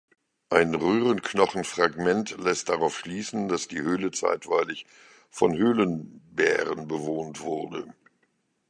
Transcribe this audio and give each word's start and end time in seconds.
Ein 0.49 0.73
Röhrenknochen-Fragment 0.73 2.37
lässt 2.39 2.69
darauf 2.69 2.97
schließen, 2.97 3.47
dass 3.49 3.67
die 3.67 3.81
Höhle 3.83 4.09
zeitweilig 4.09 4.87
von 5.29 5.55
Höhlenbären 5.55 6.87
bewohnt 6.87 7.41
wurde. 7.41 7.85